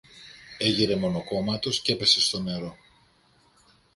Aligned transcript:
έγειρε 0.57 0.95
μονοκόμματος 0.95 1.81
κι 1.81 1.91
έπεσε 1.91 2.21
στο 2.21 2.39
νερό. 2.41 2.77